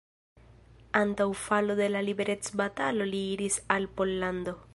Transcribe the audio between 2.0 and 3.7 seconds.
liberecbatalo li iris